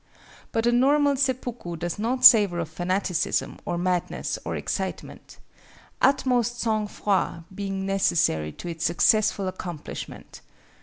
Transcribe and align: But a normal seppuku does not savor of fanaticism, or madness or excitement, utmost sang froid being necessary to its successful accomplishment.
But 0.51 0.65
a 0.65 0.71
normal 0.71 1.15
seppuku 1.15 1.75
does 1.77 1.99
not 1.99 2.25
savor 2.25 2.57
of 2.57 2.69
fanaticism, 2.69 3.59
or 3.65 3.77
madness 3.77 4.39
or 4.43 4.55
excitement, 4.55 5.37
utmost 6.01 6.59
sang 6.59 6.87
froid 6.87 7.43
being 7.53 7.85
necessary 7.85 8.51
to 8.53 8.67
its 8.67 8.83
successful 8.83 9.47
accomplishment. 9.47 10.41